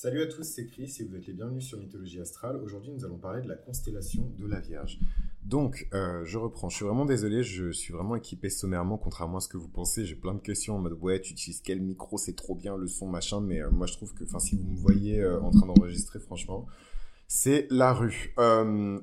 Salut 0.00 0.22
à 0.22 0.26
tous, 0.26 0.44
c'est 0.44 0.64
Chris 0.68 0.96
et 1.00 1.02
vous 1.02 1.16
êtes 1.16 1.26
les 1.26 1.32
bienvenus 1.32 1.66
sur 1.66 1.76
Mythologie 1.76 2.20
Astrale. 2.20 2.62
Aujourd'hui, 2.62 2.92
nous 2.92 3.04
allons 3.04 3.18
parler 3.18 3.42
de 3.42 3.48
la 3.48 3.56
constellation 3.56 4.32
de 4.38 4.46
la 4.46 4.60
Vierge. 4.60 5.00
Donc, 5.42 5.88
euh, 5.92 6.24
je 6.24 6.38
reprends. 6.38 6.68
Je 6.68 6.76
suis 6.76 6.84
vraiment 6.84 7.04
désolé, 7.04 7.42
je 7.42 7.72
suis 7.72 7.92
vraiment 7.92 8.14
équipé 8.14 8.48
sommairement, 8.48 8.96
contrairement 8.96 9.38
à 9.38 9.40
ce 9.40 9.48
que 9.48 9.56
vous 9.56 9.66
pensez. 9.66 10.04
J'ai 10.04 10.14
plein 10.14 10.34
de 10.34 10.38
questions 10.38 10.76
en 10.76 10.78
mode 10.78 10.96
ouais, 11.00 11.20
tu 11.20 11.32
utilises 11.32 11.60
quel 11.62 11.80
micro, 11.80 12.16
c'est 12.16 12.36
trop 12.36 12.54
bien 12.54 12.76
le 12.76 12.86
son, 12.86 13.08
machin. 13.08 13.40
Mais 13.40 13.60
euh, 13.60 13.72
moi, 13.72 13.88
je 13.88 13.94
trouve 13.94 14.14
que, 14.14 14.22
enfin, 14.22 14.38
si 14.38 14.54
vous 14.54 14.70
me 14.70 14.76
voyez 14.76 15.20
euh, 15.20 15.40
en 15.40 15.50
train 15.50 15.66
d'enregistrer, 15.66 16.20
franchement, 16.20 16.68
c'est 17.26 17.66
la 17.68 17.92
rue. 17.92 18.32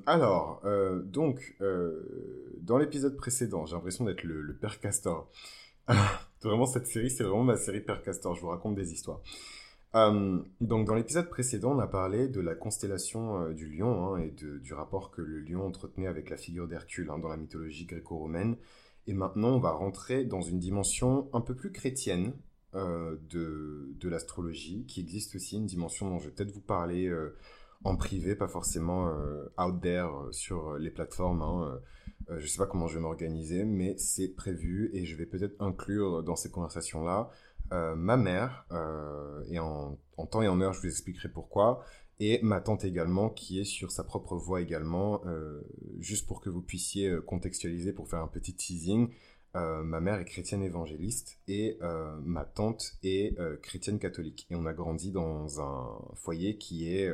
alors, 0.06 0.62
donc, 1.04 1.58
dans 2.62 2.78
l'épisode 2.78 3.18
précédent, 3.18 3.66
j'ai 3.66 3.74
l'impression 3.74 4.06
d'être 4.06 4.24
le, 4.24 4.40
le 4.40 4.54
père 4.54 4.80
Castor. 4.80 5.30
vraiment, 6.42 6.64
cette 6.64 6.86
série, 6.86 7.10
c'est 7.10 7.22
vraiment 7.22 7.44
ma 7.44 7.58
série 7.58 7.82
Père 7.82 8.02
Castor. 8.02 8.34
Je 8.34 8.40
vous 8.40 8.48
raconte 8.48 8.76
des 8.76 8.94
histoires. 8.94 9.20
Euh, 9.94 10.42
donc 10.60 10.86
dans 10.86 10.94
l'épisode 10.94 11.30
précédent, 11.30 11.74
on 11.74 11.78
a 11.78 11.86
parlé 11.86 12.28
de 12.28 12.40
la 12.40 12.54
constellation 12.54 13.40
euh, 13.40 13.52
du 13.54 13.68
lion 13.68 14.14
hein, 14.14 14.20
et 14.20 14.30
du 14.30 14.74
rapport 14.74 15.10
que 15.10 15.22
le 15.22 15.40
lion 15.40 15.64
entretenait 15.64 16.06
avec 16.06 16.28
la 16.28 16.36
figure 16.36 16.68
d'Hercule 16.68 17.10
hein, 17.10 17.18
dans 17.18 17.28
la 17.28 17.36
mythologie 17.36 17.86
gréco-romaine. 17.86 18.56
Et 19.06 19.14
maintenant, 19.14 19.50
on 19.50 19.60
va 19.60 19.70
rentrer 19.70 20.24
dans 20.24 20.42
une 20.42 20.58
dimension 20.58 21.30
un 21.32 21.40
peu 21.40 21.54
plus 21.54 21.70
chrétienne 21.70 22.34
euh, 22.74 23.16
de, 23.30 23.94
de 24.00 24.08
l'astrologie, 24.08 24.84
qui 24.86 25.00
existe 25.00 25.36
aussi, 25.36 25.56
une 25.56 25.66
dimension 25.66 26.10
dont 26.10 26.18
je 26.18 26.28
vais 26.28 26.34
peut-être 26.34 26.52
vous 26.52 26.60
parler 26.60 27.10
en 27.84 27.96
privé, 27.96 28.34
pas 28.34 28.48
forcément 28.48 29.14
out 29.58 29.80
there 29.80 30.08
sur 30.32 30.76
les 30.76 30.90
plateformes. 30.90 31.42
Hein, 31.42 31.80
je 32.28 32.42
ne 32.42 32.46
sais 32.46 32.58
pas 32.58 32.66
comment 32.66 32.88
je 32.88 32.96
vais 32.96 33.00
m'organiser, 33.00 33.64
mais 33.64 33.96
c'est 33.96 34.34
prévu 34.34 34.90
et 34.92 35.04
je 35.04 35.14
vais 35.14 35.26
peut-être 35.26 35.54
inclure 35.60 36.24
dans 36.24 36.34
ces 36.34 36.50
conversations-là 36.50 37.30
euh, 37.30 37.55
ma 37.70 38.16
mère, 38.16 38.66
euh, 38.72 39.44
et 39.50 39.58
en, 39.58 39.98
temps 40.30 40.42
et 40.42 40.48
en 40.48 40.60
heure, 40.60 40.72
je 40.72 40.80
vous 40.80 40.86
expliquerai 40.86 41.28
pourquoi, 41.28 41.84
et 42.20 42.40
ma 42.42 42.60
tante 42.60 42.84
également, 42.84 43.28
qui 43.28 43.60
est 43.60 43.64
sur 43.64 43.90
sa 43.90 44.04
propre 44.04 44.36
voix 44.36 44.60
également, 44.60 45.22
euh, 45.26 45.60
juste 45.98 46.26
pour 46.26 46.40
que 46.40 46.48
vous 46.50 46.62
puissiez 46.62 47.14
contextualiser, 47.26 47.92
pour 47.92 48.08
faire 48.08 48.20
un 48.20 48.28
petit 48.28 48.54
teasing. 48.54 49.10
ma 49.54 50.00
mère 50.00 50.20
est 50.20 50.26
chrétienne 50.26 50.62
évangéliste 50.62 51.38
et 51.48 51.78
ma 52.24 52.44
tante 52.44 52.98
est 53.02 53.34
chrétienne 53.62 53.98
catholique. 53.98 54.46
Et 54.50 54.54
on 54.54 54.66
a 54.66 54.74
grandi 54.74 55.12
dans 55.12 55.62
un 55.62 55.98
foyer 56.14 56.58
qui 56.58 56.92
est 56.94 57.10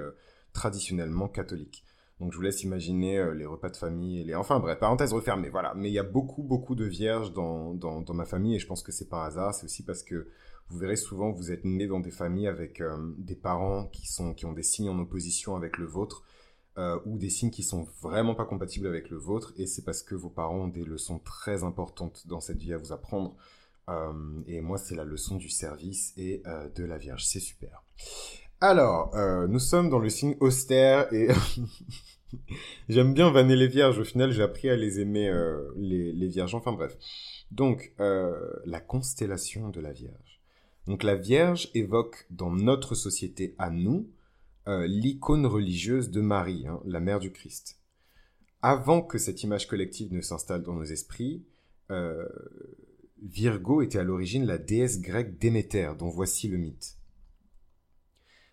traditionnellement 0.52 1.28
catholique. 1.28 1.84
Donc 2.22 2.30
je 2.30 2.36
vous 2.36 2.42
laisse 2.44 2.62
imaginer 2.62 3.34
les 3.34 3.46
repas 3.46 3.68
de 3.68 3.76
famille 3.76 4.20
et 4.20 4.24
les... 4.24 4.36
Enfin 4.36 4.60
bref, 4.60 4.78
parenthèse 4.78 5.12
refermée, 5.12 5.48
voilà. 5.48 5.74
Mais 5.74 5.90
il 5.90 5.92
y 5.92 5.98
a 5.98 6.04
beaucoup, 6.04 6.44
beaucoup 6.44 6.76
de 6.76 6.84
vierges 6.84 7.32
dans, 7.32 7.74
dans, 7.74 8.14
ma 8.14 8.24
famille 8.24 8.54
et 8.54 8.60
je 8.60 8.66
pense 8.68 8.84
que 8.84 8.92
c'est 8.92 9.08
par 9.08 9.22
hasard. 9.22 9.52
C'est 9.54 9.64
aussi 9.64 9.82
parce 9.82 10.04
que 10.04 10.28
vous 10.68 10.78
verrez 10.78 10.94
souvent 10.94 11.32
vous 11.32 11.50
êtes 11.50 11.64
né 11.64 11.88
dans 11.88 11.98
des 11.98 12.12
familles 12.12 12.46
avec 12.46 12.80
euh, 12.80 13.12
des 13.18 13.34
parents 13.34 13.86
qui, 13.86 14.06
sont, 14.06 14.34
qui 14.34 14.46
ont 14.46 14.52
des 14.52 14.62
signes 14.62 14.88
en 14.88 15.00
opposition 15.00 15.56
avec 15.56 15.78
le 15.78 15.86
vôtre. 15.86 16.22
Euh, 16.78 16.98
ou 17.04 17.18
des 17.18 17.28
signes 17.28 17.50
qui 17.50 17.64
sont 17.64 17.86
vraiment 18.00 18.36
pas 18.36 18.46
compatibles 18.46 18.86
avec 18.86 19.10
le 19.10 19.18
vôtre, 19.18 19.52
et 19.58 19.66
c'est 19.66 19.84
parce 19.84 20.02
que 20.02 20.14
vos 20.14 20.30
parents 20.30 20.60
ont 20.60 20.68
des 20.68 20.84
leçons 20.84 21.18
très 21.18 21.64
importantes 21.64 22.26
dans 22.28 22.40
cette 22.40 22.56
vie 22.56 22.72
à 22.72 22.78
vous 22.78 22.92
apprendre. 22.92 23.36
Euh, 23.90 24.40
et 24.46 24.62
moi, 24.62 24.78
c'est 24.78 24.94
la 24.94 25.04
leçon 25.04 25.36
du 25.36 25.50
service 25.50 26.14
et 26.16 26.42
de 26.74 26.84
la 26.84 26.96
Vierge. 26.96 27.26
C'est 27.26 27.40
super. 27.40 27.84
Alors, 28.62 29.14
nous 29.48 29.58
sommes 29.58 29.90
dans 29.90 29.98
le 29.98 30.08
signe 30.08 30.36
austère 30.40 31.12
et 31.12 31.28
j'aime 32.88 33.12
bien 33.12 33.30
vanner 33.30 33.56
les 33.56 33.68
Vierges. 33.68 33.98
Au 33.98 34.04
final, 34.04 34.30
j'ai 34.30 34.42
appris 34.42 34.70
à 34.70 34.76
les 34.76 35.00
aimer, 35.00 35.30
les, 35.76 36.12
les, 36.12 36.28
Vierges. 36.28 36.54
Enfin 36.54 36.72
bref. 36.72 36.96
Donc, 37.50 37.92
la 37.98 38.80
constellation 38.80 39.68
de 39.68 39.80
la 39.80 39.92
Vierge. 39.92 40.32
Donc 40.86 41.02
la 41.02 41.14
Vierge 41.14 41.70
évoque 41.74 42.26
dans 42.30 42.50
notre 42.50 42.94
société 42.94 43.54
à 43.58 43.70
nous 43.70 44.08
euh, 44.68 44.86
l'icône 44.86 45.46
religieuse 45.46 46.10
de 46.10 46.20
Marie, 46.20 46.66
hein, 46.66 46.80
la 46.84 47.00
mère 47.00 47.20
du 47.20 47.32
Christ. 47.32 47.78
Avant 48.62 49.02
que 49.02 49.18
cette 49.18 49.42
image 49.42 49.66
collective 49.66 50.12
ne 50.12 50.20
s'installe 50.20 50.62
dans 50.62 50.74
nos 50.74 50.84
esprits, 50.84 51.44
euh, 51.90 52.28
Virgo 53.22 53.82
était 53.82 53.98
à 53.98 54.04
l'origine 54.04 54.46
la 54.46 54.58
déesse 54.58 55.00
grecque 55.00 55.38
Déméter, 55.38 55.92
dont 55.98 56.08
voici 56.08 56.48
le 56.48 56.58
mythe. 56.58 56.96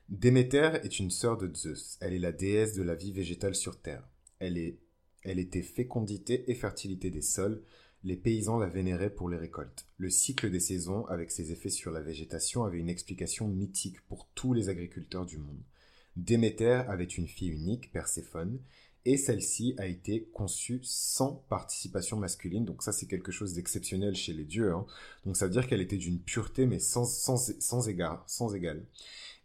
Déméter 0.09 0.71
est 0.83 0.97
une 0.97 1.11
sœur 1.11 1.37
de 1.37 1.53
Zeus. 1.53 1.99
Elle 2.01 2.13
est 2.13 2.19
la 2.19 2.31
déesse 2.31 2.73
de 2.73 2.81
la 2.81 2.95
vie 2.95 3.11
végétale 3.11 3.53
sur 3.53 3.79
Terre. 3.79 4.09
Elle, 4.39 4.57
est, 4.57 4.79
elle 5.23 5.37
était 5.37 5.61
fécondité 5.61 6.49
et 6.49 6.55
fertilité 6.55 7.11
des 7.11 7.21
sols, 7.21 7.61
les 8.03 8.15
paysans 8.15 8.57
la 8.57 8.67
vénéraient 8.67 9.13
pour 9.13 9.29
les 9.29 9.37
récoltes. 9.37 9.87
Le 9.97 10.09
cycle 10.09 10.49
des 10.49 10.59
saisons, 10.59 11.05
avec 11.05 11.29
ses 11.29 11.51
effets 11.51 11.69
sur 11.69 11.91
la 11.91 12.01
végétation, 12.01 12.63
avait 12.63 12.79
une 12.79 12.89
explication 12.89 13.47
mythique 13.47 14.01
pour 14.07 14.27
tous 14.33 14.53
les 14.53 14.69
agriculteurs 14.69 15.27
du 15.27 15.37
monde. 15.37 15.61
Déméter 16.15 16.81
avait 16.87 17.03
une 17.03 17.27
fille 17.27 17.51
unique, 17.51 17.91
Perséphone, 17.91 18.59
et 19.05 19.15
celle-ci 19.15 19.75
a 19.77 19.85
été 19.85 20.27
conçue 20.33 20.79
sans 20.83 21.45
participation 21.49 22.17
masculine, 22.17 22.65
donc 22.65 22.83
ça 22.83 22.91
c'est 22.91 23.07
quelque 23.07 23.31
chose 23.31 23.53
d'exceptionnel 23.53 24.15
chez 24.15 24.33
les 24.33 24.43
dieux. 24.43 24.73
Hein. 24.73 24.85
Donc 25.25 25.37
ça 25.37 25.45
veut 25.45 25.51
dire 25.51 25.67
qu'elle 25.67 25.81
était 25.81 25.97
d'une 25.97 26.19
pureté 26.19 26.65
mais 26.65 26.79
sans, 26.79 27.05
sans, 27.05 27.37
sans 27.59 27.87
égard, 27.87 28.23
sans 28.27 28.55
égal. 28.55 28.85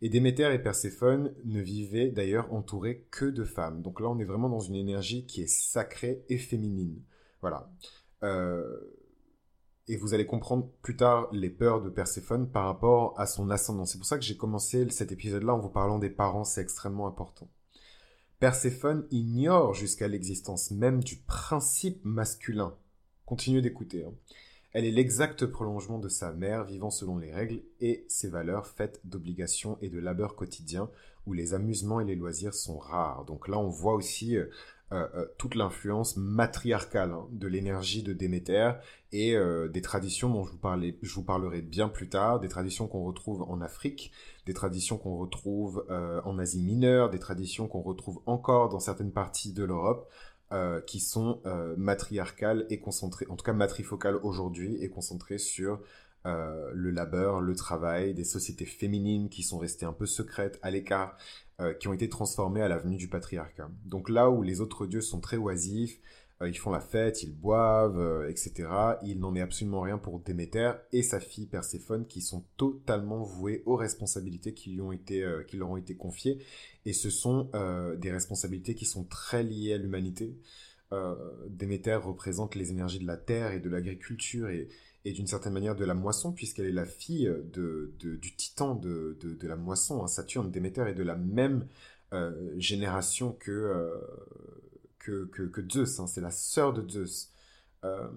Et 0.03 0.09
Déméter 0.09 0.53
et 0.53 0.59
Perséphone 0.59 1.35
ne 1.45 1.61
vivaient 1.61 2.11
d'ailleurs 2.11 2.53
entourés 2.53 3.07
que 3.11 3.25
de 3.25 3.45
femmes. 3.45 3.83
Donc 3.83 4.01
là 4.01 4.09
on 4.09 4.19
est 4.19 4.25
vraiment 4.25 4.49
dans 4.49 4.61
une 4.61 4.75
énergie 4.75 5.27
qui 5.27 5.43
est 5.43 5.49
sacrée 5.49 6.25
et 6.29 6.39
féminine. 6.39 7.03
Voilà. 7.41 7.71
Euh, 8.23 8.81
et 9.87 9.97
vous 9.97 10.15
allez 10.15 10.27
comprendre 10.27 10.71
plus 10.83 10.97
tard 10.97 11.29
les 11.33 11.51
peurs 11.51 11.83
de 11.83 11.91
Perséphone 11.91 12.51
par 12.51 12.65
rapport 12.65 13.19
à 13.19 13.27
son 13.27 13.51
ascendant. 13.51 13.85
C'est 13.85 13.99
pour 13.99 14.07
ça 14.07 14.19
que 14.19 14.25
j'ai 14.25 14.37
commencé 14.37 14.89
cet 14.91 15.13
épisode-là 15.13 15.55
en 15.55 15.59
vous 15.59 15.69
parlant 15.69 15.99
des 15.99 16.11
parents, 16.11 16.45
c'est 16.45 16.63
extrêmement 16.63 17.07
important. 17.07 17.49
Perséphone 18.41 19.07
ignore 19.11 19.75
jusqu'à 19.75 20.09
l'existence 20.09 20.71
même 20.71 21.03
du 21.03 21.17
principe 21.17 22.05
masculin. 22.05 22.77
Continuez 23.27 23.63
d'écouter. 23.63 24.05
Hein. 24.05 24.13
Elle 24.75 24.87
est 24.87 24.91
l'exact 24.91 25.47
prolongement 25.47 26.01
de 26.01 26.09
sa 26.09 26.33
mère, 26.33 26.65
vivant 26.65 26.91
selon 26.91 27.17
les 27.17 27.33
règles 27.33 27.63
et 27.81 28.05
ses 28.09 28.29
valeurs 28.29 28.67
faites 28.67 29.01
d'obligations 29.05 29.79
et 29.81 29.89
de 29.89 30.01
labeur 30.01 30.35
quotidien, 30.35 30.91
où 31.27 31.33
les 31.33 31.55
amusements 31.55 32.01
et 32.01 32.05
les 32.05 32.17
loisirs 32.17 32.55
sont 32.55 32.77
rares. 32.77 33.25
Donc 33.25 33.47
là, 33.47 33.57
on 33.57 33.69
voit 33.69 33.95
aussi 33.95 34.37
euh, 34.37 34.47
euh, 34.91 35.07
euh, 35.15 35.27
toute 35.39 35.55
l'influence 35.55 36.17
matriarcale 36.17 37.13
hein, 37.13 37.29
de 37.31 37.47
l'énergie 37.47 38.03
de 38.03 38.13
Déméter 38.13 38.73
et 39.13 39.37
des 39.73 39.81
traditions 39.81 40.29
dont 40.29 40.45
je 40.45 41.15
vous 41.15 41.23
parlerai 41.23 41.63
bien 41.63 41.89
plus 41.89 42.09
tard, 42.09 42.41
des 42.41 42.49
traditions 42.49 42.89
qu'on 42.89 43.05
retrouve 43.05 43.43
en 43.43 43.61
Afrique, 43.61 44.11
des 44.45 44.55
traditions 44.55 44.99
qu'on 44.99 45.19
retrouve 45.19 45.87
en 45.89 46.37
Asie 46.41 46.65
mineure, 46.65 47.11
des 47.11 47.21
traditions 47.21 47.69
qu'on 47.69 47.83
retrouve 47.83 48.21
encore 48.27 48.71
dans 48.71 48.81
certaines 48.81 49.13
parties 49.13 49.53
de 49.53 49.63
l'Europe, 49.63 50.11
qui 50.87 51.01
sont 51.01 51.41
matriarcales 51.77 52.65
et 52.71 52.79
concentrées, 52.79 53.27
en 53.29 53.35
tout 53.35 53.45
cas 53.45 53.53
matrifocales 53.53 54.17
aujourd'hui, 54.23 54.77
et 54.81 54.89
concentrées 54.89 55.39
sur 55.39 55.81
le 56.25 56.91
labeur, 56.91 57.41
le 57.41 57.57
travail, 57.57 58.15
des 58.15 58.25
sociétés 58.25 58.65
féminines 58.65 59.29
qui 59.29 59.43
sont 59.43 59.59
restées 59.59 59.85
un 59.85 59.93
peu 59.93 60.07
secrètes, 60.07 60.61
à 60.63 60.71
l'écart, 60.71 61.17
euh, 61.61 61.73
qui 61.73 61.87
ont 61.87 61.93
été 61.93 62.09
transformés 62.09 62.63
à 62.63 62.67
l'avenue 62.67 62.97
du 62.97 63.07
patriarcat. 63.07 63.71
Donc 63.85 64.09
là 64.09 64.29
où 64.29 64.43
les 64.43 64.61
autres 64.61 64.89
dieux 64.89 65.01
sont 65.01 65.21
très 65.21 65.37
oisifs, 65.37 66.01
euh, 66.01 66.01
ils 66.43 66.59
font 66.59 66.71
la 66.71 66.81
fête, 66.81 67.23
ils 67.23 67.35
boivent, 67.35 67.99
euh, 67.99 68.29
etc., 68.29 68.69
il 69.03 69.21
n'en 69.21 69.35
est 69.35 69.41
absolument 69.41 69.81
rien 69.81 69.99
pour 69.99 70.21
Déméter 70.21 70.73
et 70.93 71.03
sa 71.03 71.21
fille 71.21 71.47
Perséphone 71.47 72.07
qui 72.07 72.21
sont 72.21 72.45
totalement 72.57 73.23
voués 73.23 73.63
aux 73.67 73.77
responsabilités 73.77 74.53
qui, 74.53 74.81
ont 74.81 74.93
été, 74.93 75.25
qui 75.49 75.57
leur 75.57 75.71
ont 75.71 75.77
été 75.77 75.97
confiées. 75.97 76.39
Et 76.85 76.93
ce 76.93 77.11
sont 77.11 77.51
des 77.99 78.11
responsabilités 78.11 78.75
qui 78.75 78.85
sont 78.85 79.05
très 79.05 79.43
liées 79.43 79.75
à 79.75 79.79
l'humanité. 79.79 80.37
Déméter 81.49 81.95
représente 81.95 82.55
les 82.55 82.71
énergies 82.71 82.99
de 82.99 83.07
la 83.07 83.17
terre 83.17 83.53
et 83.53 83.61
de 83.61 83.71
l'agriculture 83.71 84.49
et, 84.49 84.69
d'une 85.05 85.27
certaine 85.27 85.53
manière 85.53 85.77
de 85.77 85.85
la 85.85 85.95
moisson, 85.95 86.33
puisqu'elle 86.33 86.67
est 86.67 86.73
la 86.73 86.87
fille 86.87 87.33
de, 87.53 87.95
du 87.99 88.37
titan 88.37 88.75
de, 88.75 89.19
de, 89.21 89.49
la 89.49 89.57
moisson. 89.57 90.03
Hein. 90.03 90.09
Saturne, 90.09 90.51
Déméter 90.51 90.83
est 90.89 90.95
de 90.95 91.03
la 91.03 91.17
même 91.17 91.67
euh, 92.15 92.55
génération 92.59 93.37
euh, 93.49 93.99
que, 95.05 95.69
Zeus. 95.71 96.01
Hein. 96.01 96.07
C'est 96.07 96.21
la 96.21 96.31
sœur 96.31 96.73
de 96.73 96.89
Zeus. 96.89 97.31
Euh, 97.85 98.09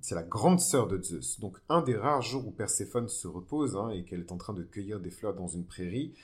c'est 0.00 0.14
la 0.14 0.22
grande 0.22 0.60
sœur 0.60 0.88
de 0.88 1.02
Zeus. 1.02 1.38
Donc 1.40 1.58
un 1.68 1.82
des 1.82 1.96
rares 1.96 2.22
jours 2.22 2.46
où 2.46 2.50
Perséphone 2.50 3.08
se 3.08 3.28
repose 3.28 3.76
hein, 3.76 3.90
et 3.90 4.04
qu'elle 4.04 4.20
est 4.20 4.32
en 4.32 4.38
train 4.38 4.54
de 4.54 4.62
cueillir 4.62 5.00
des 5.00 5.10
fleurs 5.10 5.34
dans 5.34 5.48
une 5.48 5.66
prairie, 5.66 6.14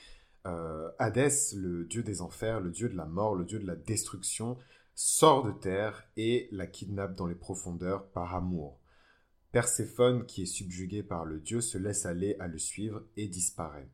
Hadès, 0.99 1.55
le 1.55 1.85
dieu 1.85 2.03
des 2.03 2.21
enfers, 2.21 2.59
le 2.59 2.69
dieu 2.69 2.89
de 2.89 2.97
la 2.97 3.05
mort, 3.05 3.35
le 3.35 3.45
dieu 3.45 3.59
de 3.59 3.65
la 3.65 3.75
destruction, 3.75 4.57
sort 4.95 5.43
de 5.43 5.51
terre 5.51 6.03
et 6.17 6.49
la 6.51 6.67
kidnappe 6.67 7.15
dans 7.15 7.27
les 7.27 7.35
profondeurs 7.35 8.07
par 8.07 8.35
amour. 8.35 8.79
Perséphone, 9.51 10.25
qui 10.25 10.43
est 10.43 10.47
subjuguée 10.47 11.03
par 11.03 11.25
le 11.25 11.39
dieu, 11.39 11.61
se 11.61 11.77
laisse 11.77 12.05
aller 12.05 12.35
à 12.39 12.47
le 12.47 12.57
suivre 12.57 13.03
et 13.17 13.27
disparaît. 13.27 13.89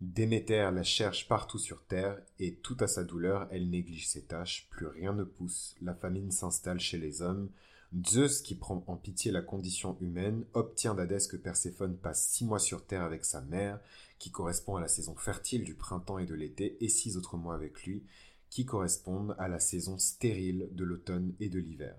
Déméter 0.00 0.70
la 0.72 0.82
cherche 0.82 1.28
partout 1.28 1.58
sur 1.58 1.84
terre, 1.84 2.18
et 2.38 2.54
tout 2.54 2.76
à 2.80 2.86
sa 2.86 3.04
douleur, 3.04 3.46
elle 3.50 3.68
néglige 3.68 4.08
ses 4.08 4.22
tâches, 4.22 4.66
plus 4.70 4.86
rien 4.86 5.12
ne 5.12 5.24
pousse, 5.24 5.74
la 5.82 5.94
famine 5.94 6.30
s'installe 6.30 6.80
chez 6.80 6.96
les 6.96 7.20
hommes. 7.20 7.50
Zeus, 8.06 8.40
qui 8.40 8.54
prend 8.54 8.82
en 8.86 8.96
pitié 8.96 9.30
la 9.30 9.42
condition 9.42 9.98
humaine, 10.00 10.44
obtient 10.54 10.94
d'Hadès 10.94 11.26
que 11.28 11.36
Perséphone 11.36 11.98
passe 11.98 12.26
six 12.28 12.46
mois 12.46 12.58
sur 12.58 12.86
terre 12.86 13.02
avec 13.02 13.26
sa 13.26 13.42
mère, 13.42 13.78
qui 14.18 14.30
correspond 14.30 14.76
à 14.76 14.80
la 14.80 14.88
saison 14.88 15.14
fertile 15.16 15.64
du 15.64 15.74
printemps 15.74 16.18
et 16.18 16.24
de 16.24 16.34
l'été, 16.34 16.82
et 16.82 16.88
six 16.88 17.18
autres 17.18 17.36
mois 17.36 17.54
avec 17.54 17.84
lui, 17.84 18.02
qui 18.48 18.64
correspondent 18.64 19.36
à 19.38 19.48
la 19.48 19.60
saison 19.60 19.98
stérile 19.98 20.70
de 20.72 20.84
l'automne 20.84 21.34
et 21.40 21.50
de 21.50 21.58
l'hiver. 21.58 21.94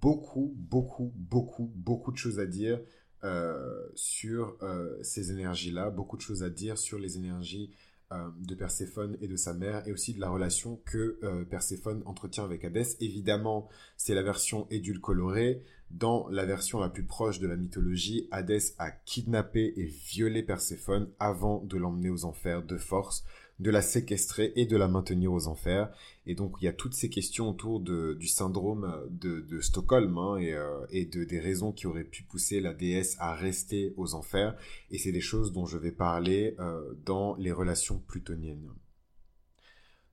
Beaucoup, 0.00 0.54
beaucoup, 0.56 1.12
beaucoup, 1.14 1.70
beaucoup 1.74 2.10
de 2.10 2.16
choses 2.16 2.38
à 2.38 2.46
dire 2.46 2.80
euh, 3.26 3.88
sur 3.96 4.56
euh, 4.62 4.96
ces 5.02 5.32
énergies-là, 5.32 5.90
beaucoup 5.90 6.16
de 6.16 6.22
choses 6.22 6.44
à 6.44 6.48
dire 6.48 6.78
sur 6.78 6.96
les 6.96 7.16
énergies 7.16 7.72
euh, 8.12 8.28
de 8.38 8.54
Perséphone 8.54 9.16
et 9.20 9.26
de 9.26 9.34
sa 9.34 9.52
mère, 9.52 9.86
et 9.88 9.92
aussi 9.92 10.14
de 10.14 10.20
la 10.20 10.30
relation 10.30 10.80
que 10.84 11.18
Perséphone 11.50 12.04
entretient 12.06 12.44
avec 12.44 12.64
Hadès. 12.64 12.96
Évidemment, 13.00 13.68
c'est 13.96 14.14
la 14.14 14.22
version 14.22 14.68
édulcorée. 14.70 15.62
Dans 15.90 16.28
la 16.28 16.44
version 16.44 16.78
la 16.78 16.88
plus 16.88 17.04
proche 17.04 17.40
de 17.40 17.48
la 17.48 17.56
mythologie, 17.56 18.28
Hadès 18.30 18.74
a 18.78 18.92
kidnappé 18.92 19.72
et 19.76 19.86
violé 19.86 20.44
Perséphone 20.44 21.08
avant 21.18 21.64
de 21.64 21.76
l'emmener 21.76 22.10
aux 22.10 22.24
enfers 22.26 22.62
de 22.62 22.76
force 22.76 23.24
de 23.58 23.70
la 23.70 23.80
séquestrer 23.80 24.52
et 24.56 24.66
de 24.66 24.76
la 24.76 24.88
maintenir 24.88 25.32
aux 25.32 25.48
enfers. 25.48 25.90
Et 26.26 26.34
donc 26.34 26.56
il 26.60 26.64
y 26.64 26.68
a 26.68 26.72
toutes 26.72 26.94
ces 26.94 27.08
questions 27.08 27.50
autour 27.50 27.80
du 27.80 28.26
syndrome 28.26 29.06
de, 29.10 29.60
Stockholm 29.60 30.18
hein, 30.18 30.38
euh, 30.40 30.86
et, 30.90 31.06
de, 31.06 31.24
des 31.24 31.40
raisons 31.40 31.72
qui 31.72 31.86
auraient 31.86 32.04
pu 32.04 32.22
pousser 32.22 32.60
la 32.60 32.74
déesse 32.74 33.16
à 33.18 33.34
rester 33.34 33.94
aux 33.96 34.14
enfers. 34.14 34.56
Et 34.90 34.98
c'est 34.98 35.12
des 35.12 35.20
choses 35.20 35.52
dont 35.52 35.66
je 35.66 35.78
vais 35.78 35.92
parler 35.92 36.54
euh, 36.58 36.94
dans 37.04 37.34
les 37.36 37.52
relations 37.52 37.98
plutoniennes. 37.98 38.70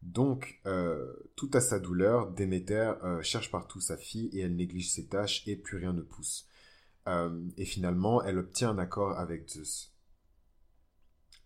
Donc, 0.01 0.60
euh, 0.66 1.13
tout 1.38 1.50
à 1.54 1.62
sa 1.62 1.80
douleur, 1.80 2.31
Déméter 2.31 2.92
cherche 3.22 3.50
partout 3.50 3.80
sa 3.80 3.96
fille 3.96 4.30
et 4.34 4.42
elle 4.42 4.56
néglige 4.56 4.92
ses 4.92 5.06
tâches 5.06 5.48
et 5.48 5.56
plus 5.56 5.78
rien 5.78 5.94
ne 5.94 6.01
pousse. 6.01 6.46
et 7.57 7.66
finalement, 7.66 8.22
elle 8.24 8.38
obtient 8.38 8.72
un 8.72 8.78
accord 8.78 9.18
avec 9.18 9.50
Zeus. 9.50 9.93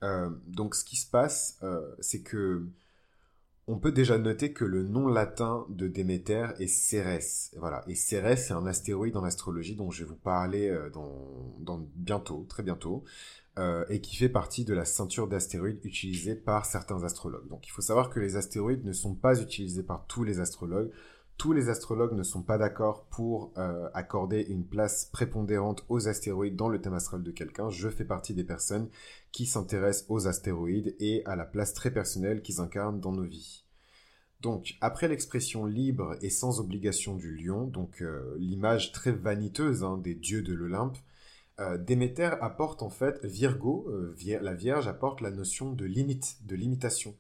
Euh, 0.04 0.30
donc 0.48 0.76
ce 0.76 0.84
qui 0.84 0.96
se 0.96 1.10
passe, 1.10 1.58
euh, 1.64 1.96
c'est 2.00 2.22
que 2.22 2.68
on 3.70 3.80
peut 3.80 3.92
déjà 3.92 4.18
noter 4.18 4.54
que 4.54 4.64
le 4.64 4.84
nom 4.84 5.08
latin 5.08 5.66
de 5.70 5.88
Déméter 5.88 6.48
est 6.60 6.68
Cérès. 6.68 7.54
Voilà. 7.58 7.84
Et 7.88 7.96
Cérès, 7.96 8.48
c'est 8.48 8.54
un 8.54 8.66
astéroïde 8.66 9.18
en 9.18 9.26
astrologie 9.26 9.76
dont 9.76 9.92
je 9.92 10.04
vais 10.04 10.10
vous 10.10 10.16
parler 10.16 10.70
euh, 10.70 10.90
dans, 10.90 11.86
bientôt, 11.96 12.46
très 12.48 12.64
bientôt, 12.64 13.04
et 13.90 14.02
qui 14.02 14.16
fait 14.16 14.30
partie 14.30 14.66
de 14.66 14.76
la 14.76 14.86
ceinture 14.86 15.28
d'astéroïdes 15.28 15.80
utilisée 15.84 16.36
par 16.36 16.66
certains 16.68 17.04
astrologues. 17.04 17.48
Donc 17.48 17.68
il 17.68 17.72
faut 17.72 17.82
savoir 17.82 18.12
que 18.12 18.20
les 18.20 18.36
astéroïdes 18.36 18.86
ne 18.86 18.94
sont 18.94 19.16
pas 19.16 19.42
utilisés 19.42 19.82
par 19.82 20.06
tous 20.06 20.24
les 20.24 20.40
astrologues 20.40 20.92
tous 21.38 21.54
les 21.54 21.70
astrologues 21.70 22.14
ne 22.14 22.24
sont 22.24 22.42
pas 22.42 22.58
d'accord 22.58 23.06
pour 23.06 23.54
euh, 23.58 23.90
accorder 23.94 24.42
une 24.42 24.66
place 24.66 25.06
prépondérante 25.06 25.86
aux 25.88 26.08
astéroïdes 26.08 26.56
dans 26.56 26.70
le 26.70 26.82
thème 26.82 26.96
astral 26.96 27.22
de 27.22 27.32
quelqu'un. 27.32 27.70
Je 27.70 27.90
fais 27.90 28.06
partie 28.06 28.34
des 28.34 28.44
personnes 28.44 28.90
qui 29.32 29.46
s'intéressent 29.46 30.06
aux 30.10 30.28
astéroïdes 30.28 30.96
et 31.00 31.24
à 31.26 31.36
la 31.36 31.46
place 31.46 31.74
très 31.74 31.92
personnelle 31.92 32.42
qu'ils 32.42 32.60
incarnent 32.60 33.00
dans 33.00 33.12
nos 33.12 33.24
vies. 33.24 33.66
Donc, 34.42 34.78
après 34.82 35.08
l'expression 35.08 35.66
libre 35.66 36.16
et 36.22 36.30
sans 36.30 36.60
obligation 36.60 37.16
du 37.16 37.36
lion, 37.36 37.68
donc 37.68 38.02
euh, 38.02 38.36
l'image 38.40 38.92
très 38.92 39.12
vaniteuse 39.12 39.84
hein, 39.84 39.98
des 39.98 40.16
dieux 40.16 40.42
de 40.42 40.54
l'Olympe, 40.54 40.98
euh, 41.60 41.78
Déméter 41.78 42.36
apporte 42.42 42.82
en 42.82 42.90
fait, 42.90 43.24
Virgo, 43.24 43.92
la 44.26 44.54
Vierge 44.54 44.88
apporte 44.88 45.22
la 45.22 45.32
notion 45.32 45.72
de 45.72 45.86
limite, 45.86 46.38
de 46.46 46.56
limitation. 46.56 47.16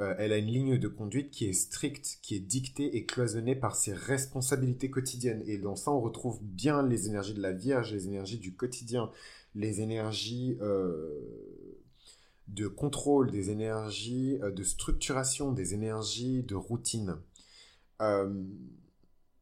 Euh, 0.00 0.14
elle 0.18 0.32
a 0.32 0.38
une 0.38 0.48
ligne 0.48 0.78
de 0.78 0.88
conduite 0.88 1.30
qui 1.30 1.46
est 1.46 1.52
stricte, 1.52 2.18
qui 2.20 2.34
est 2.34 2.40
dictée 2.40 2.96
et 2.96 3.06
cloisonnée 3.06 3.54
par 3.54 3.76
ses 3.76 3.92
responsabilités 3.92 4.90
quotidiennes. 4.90 5.42
Et 5.46 5.58
dans 5.58 5.76
ça, 5.76 5.92
on 5.92 6.00
retrouve 6.00 6.40
bien 6.42 6.82
les 6.86 7.06
énergies 7.08 7.34
de 7.34 7.42
la 7.42 7.52
Vierge, 7.52 7.92
les 7.92 8.08
énergies 8.08 8.38
du 8.38 8.54
quotidien, 8.54 9.10
les 9.54 9.80
énergies 9.80 10.58
euh, 10.60 11.08
de 12.48 12.66
contrôle, 12.66 13.30
des 13.30 13.50
énergies 13.50 14.38
euh, 14.42 14.50
de 14.50 14.64
structuration, 14.64 15.52
des 15.52 15.74
énergies 15.74 16.42
de 16.42 16.56
routine. 16.56 17.16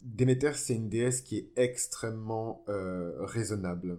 Déméter, 0.02 0.52
c'est 0.54 0.74
une 0.74 0.88
déesse 0.88 1.20
qui 1.20 1.38
est 1.38 1.50
extrêmement 1.56 2.64
raisonnable. 3.18 3.98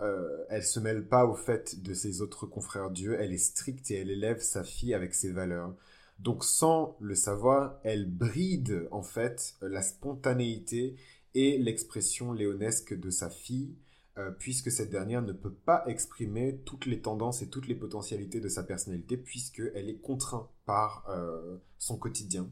Euh, 0.00 0.44
elle 0.48 0.62
se 0.62 0.78
mêle 0.78 1.08
pas 1.08 1.26
au 1.26 1.34
fait 1.34 1.82
de 1.82 1.92
ses 1.92 2.22
autres 2.22 2.46
confrères 2.46 2.90
dieux, 2.90 3.16
elle 3.18 3.32
est 3.32 3.38
stricte 3.38 3.90
et 3.90 3.96
elle 3.96 4.10
élève 4.10 4.40
sa 4.40 4.62
fille 4.62 4.94
avec 4.94 5.12
ses 5.14 5.32
valeurs. 5.32 5.74
Donc 6.20 6.44
sans 6.44 6.96
le 7.00 7.14
savoir, 7.14 7.78
elle 7.82 8.08
bride 8.08 8.88
en 8.92 9.02
fait 9.02 9.56
la 9.60 9.82
spontanéité 9.82 10.96
et 11.34 11.58
l'expression 11.58 12.32
léonesque 12.32 12.98
de 12.98 13.10
sa 13.10 13.28
fille, 13.28 13.74
euh, 14.18 14.30
puisque 14.30 14.70
cette 14.70 14.90
dernière 14.90 15.22
ne 15.22 15.32
peut 15.32 15.52
pas 15.52 15.84
exprimer 15.86 16.60
toutes 16.64 16.86
les 16.86 17.00
tendances 17.00 17.42
et 17.42 17.48
toutes 17.48 17.66
les 17.66 17.74
potentialités 17.74 18.40
de 18.40 18.48
sa 18.48 18.62
personnalité, 18.62 19.16
puisqu'elle 19.16 19.88
est 19.88 20.00
contrainte 20.00 20.48
par 20.64 21.06
euh, 21.08 21.56
son 21.78 21.96
quotidien. 21.96 22.48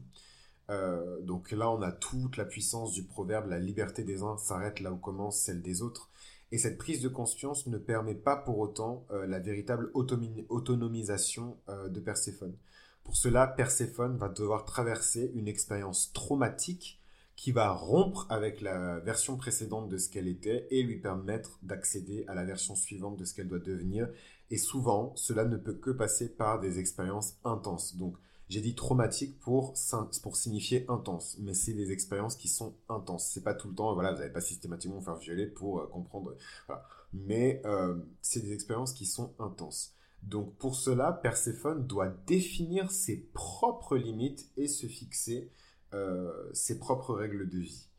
donc 1.23 1.51
là, 1.51 1.71
on 1.71 1.81
a 1.81 1.93
toute 1.93 2.35
la 2.35 2.43
puissance 2.43 2.91
du 2.91 3.03
proverbe, 3.03 3.47
la 3.49 3.59
liberté 3.59 4.03
des 4.03 4.21
uns 4.21 4.37
s'arrête 4.37 4.81
là 4.81 4.91
où 4.91 4.97
commence 4.97 5.39
celle 5.39 5.61
des 5.61 5.81
autres. 5.81 6.09
Et 6.51 6.57
cette 6.57 6.77
prise 6.77 7.01
de 7.01 7.09
conscience 7.09 7.67
ne 7.67 7.77
permet 7.77 8.15
pas 8.15 8.37
pour 8.37 8.59
autant 8.59 9.05
euh, 9.11 9.27
la 9.27 9.39
véritable 9.39 9.91
autonomisation 9.93 11.57
euh, 11.67 11.89
de 11.89 11.99
Perséphone. 11.99 12.55
Pour 13.03 13.15
cela, 13.15 13.47
Perséphone 13.47 14.17
va 14.17 14.29
devoir 14.29 14.65
traverser 14.65 15.31
une 15.35 15.47
expérience 15.47 16.11
traumatique 16.13 17.01
qui 17.35 17.51
va 17.51 17.71
rompre 17.71 18.25
avec 18.29 18.61
la 18.61 18.99
version 18.99 19.37
précédente 19.37 19.89
de 19.89 19.97
ce 19.97 20.09
qu'elle 20.09 20.27
était 20.27 20.67
et 20.71 20.81
lui 20.81 20.99
permettre 20.99 21.59
d'accéder 21.61 22.25
à 22.27 22.33
la 22.33 22.43
version 22.43 22.75
suivante 22.75 23.15
de 23.15 23.25
ce 23.25 23.33
qu'elle 23.33 23.47
doit 23.47 23.59
devenir. 23.59 24.09
Et 24.49 24.57
souvent, 24.57 25.13
cela 25.15 25.45
ne 25.45 25.55
peut 25.55 25.75
que 25.75 25.91
passer 25.91 26.29
par 26.29 26.59
des 26.59 26.79
expériences 26.79 27.35
intenses. 27.43 27.95
Donc, 27.95 28.17
j'ai 28.49 28.61
dit 28.61 28.75
traumatique 28.75 29.39
pour, 29.39 29.75
signifier 29.75 30.85
intense, 30.87 31.37
mais 31.39 31.53
c'est 31.53 31.73
des 31.73 31.91
expériences 31.91 32.35
qui 32.35 32.47
sont 32.47 32.75
intenses. 32.87 33.29
C'est 33.29 33.43
pas 33.43 33.53
tout 33.53 33.67
le 33.67 33.75
temps, 33.75 33.93
voilà, 33.93 34.13
vous 34.13 34.19
n'allez 34.19 34.31
pas 34.31 34.41
systématiquement 34.41 35.01
faire 35.01 35.17
violer 35.17 35.47
pour 35.47 35.79
euh, 35.79 35.87
comprendre. 35.87 36.35
Mais 37.13 37.61
euh, 37.65 37.97
c'est 38.21 38.39
des 38.39 38.53
expériences 38.53 38.93
qui 38.93 39.05
sont 39.05 39.33
intenses. 39.39 39.93
Donc 40.23 40.55
pour 40.57 40.75
cela, 40.75 41.11
Perséphone 41.11 41.85
doit 41.85 42.07
définir 42.07 42.91
ses 42.91 43.17
propres 43.33 43.97
limites 43.97 44.49
et 44.55 44.67
se 44.67 44.87
fixer 44.87 45.51
euh, 45.93 46.49
ses 46.53 46.79
propres 46.79 47.13
règles 47.13 47.49
de 47.49 47.59
vie. 47.59 47.89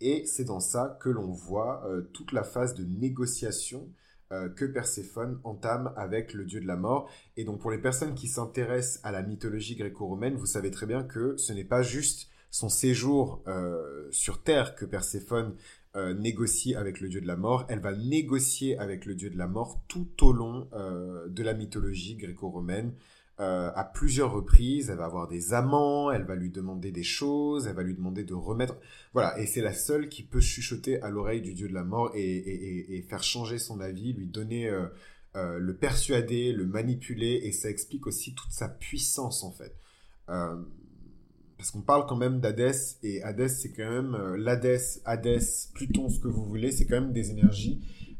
Et 0.00 0.26
c'est 0.26 0.44
dans 0.44 0.60
ça 0.60 0.96
que 1.00 1.08
l'on 1.08 1.32
voit 1.32 1.84
toute 2.12 2.30
la 2.30 2.44
phase 2.44 2.74
de 2.74 2.84
négociation 2.84 3.88
euh, 4.32 4.48
que 4.48 4.64
Perséphone 4.64 5.40
entame 5.42 5.92
avec 5.96 6.34
le 6.34 6.44
dieu 6.44 6.60
de 6.60 6.66
la 6.66 6.76
mort. 6.76 7.10
Et 7.36 7.44
donc 7.44 7.60
pour 7.60 7.70
les 7.70 7.78
personnes 7.78 8.14
qui 8.14 8.28
s'intéressent 8.28 9.00
à 9.02 9.10
la 9.10 9.22
mythologie 9.22 9.74
gréco-romaine, 9.74 10.34
vous 10.36 10.46
savez 10.46 10.70
très 10.70 10.86
bien 10.86 11.02
que 11.02 11.36
ce 11.38 11.52
n'est 11.52 11.64
pas 11.64 11.82
juste 11.82 12.28
son 12.50 12.68
séjour 12.68 13.42
euh, 13.46 14.06
sur 14.10 14.42
Terre 14.42 14.74
que 14.74 14.84
Perséphone 14.84 15.54
euh, 15.96 16.12
négocie 16.12 16.74
avec 16.74 17.00
le 17.00 17.08
dieu 17.08 17.20
de 17.20 17.26
la 17.26 17.36
mort, 17.36 17.64
elle 17.68 17.80
va 17.80 17.94
négocier 17.94 18.78
avec 18.78 19.06
le 19.06 19.14
dieu 19.14 19.30
de 19.30 19.38
la 19.38 19.46
mort 19.46 19.80
tout 19.88 20.08
au 20.22 20.32
long 20.32 20.68
de 20.72 21.42
la 21.42 21.54
mythologie 21.54 22.16
gréco-romaine. 22.16 22.92
Euh, 23.40 23.70
à 23.76 23.84
plusieurs 23.84 24.32
reprises, 24.32 24.90
elle 24.90 24.96
va 24.96 25.04
avoir 25.04 25.28
des 25.28 25.54
amants, 25.54 26.10
elle 26.10 26.24
va 26.24 26.34
lui 26.34 26.50
demander 26.50 26.90
des 26.90 27.04
choses, 27.04 27.68
elle 27.68 27.76
va 27.76 27.84
lui 27.84 27.94
demander 27.94 28.24
de 28.24 28.34
remettre... 28.34 28.76
Voilà, 29.12 29.38
et 29.38 29.46
c'est 29.46 29.60
la 29.60 29.72
seule 29.72 30.08
qui 30.08 30.24
peut 30.24 30.40
chuchoter 30.40 31.00
à 31.02 31.10
l'oreille 31.10 31.40
du 31.40 31.54
dieu 31.54 31.68
de 31.68 31.74
la 31.74 31.84
mort 31.84 32.10
et, 32.16 33.04
faire 33.08 33.22
changer 33.22 33.58
son 33.58 33.80
avis, 33.80 34.12
lui 34.12 34.26
donner... 34.26 34.68
Euh, 34.68 34.86
euh, 35.36 35.58
le 35.58 35.76
persuader, 35.76 36.52
le 36.52 36.64
manipuler, 36.64 37.42
et 37.44 37.52
ça 37.52 37.68
explique 37.68 38.06
aussi 38.06 38.34
toute 38.34 38.50
sa 38.50 38.66
puissance 38.66 39.44
en 39.44 39.52
fait. 39.52 39.76
parce 40.26 41.70
qu'on 41.70 41.82
parle 41.82 42.06
quand 42.06 42.16
même 42.16 42.40
d'Hadès, 42.40 42.98
et 43.02 43.22
Hadès 43.22 43.50
c'est 43.50 43.72
quand 43.72 43.88
même 43.88 44.16
l'Hadès, 44.36 45.02
Hadès, 45.04 45.68
Pluton, 45.74 46.08
ce 46.08 46.18
que 46.18 46.28
vous 46.28 46.44
voulez, 46.46 46.72
c'est 46.72 46.86
quand 46.86 47.00
même 47.00 47.12
des 47.12 47.30
énergies 47.30 47.78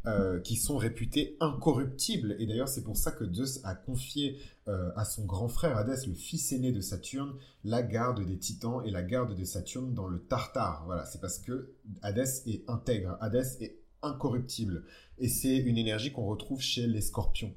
euh, 0.08 0.40
qui 0.40 0.56
sont 0.56 0.78
réputés 0.78 1.36
incorruptibles. 1.38 2.34
Et 2.38 2.46
d'ailleurs, 2.46 2.68
c'est 2.68 2.82
pour 2.82 2.96
ça 2.96 3.12
que 3.12 3.30
Zeus 3.30 3.60
a 3.64 3.74
confié 3.74 4.38
euh, 4.66 4.90
à 4.96 5.04
son 5.04 5.26
grand 5.26 5.48
frère 5.48 5.76
Hadès, 5.76 6.06
le 6.06 6.14
fils 6.14 6.50
aîné 6.52 6.72
de 6.72 6.80
Saturne, 6.80 7.34
la 7.62 7.82
garde 7.82 8.24
des 8.24 8.38
titans 8.38 8.80
et 8.86 8.90
la 8.90 9.02
garde 9.02 9.36
de 9.36 9.44
Saturne 9.44 9.92
dans 9.92 10.06
le 10.06 10.20
Tartare. 10.20 10.84
Voilà, 10.86 11.04
c'est 11.04 11.20
parce 11.20 11.38
que 11.38 11.74
Hadès 12.00 12.42
est 12.46 12.64
intègre, 12.70 13.18
Hadès 13.20 13.58
est 13.60 13.82
incorruptible. 14.02 14.84
Et 15.18 15.28
c'est 15.28 15.58
une 15.58 15.76
énergie 15.76 16.10
qu'on 16.10 16.26
retrouve 16.26 16.62
chez 16.62 16.86
les 16.86 17.02
scorpions. 17.02 17.54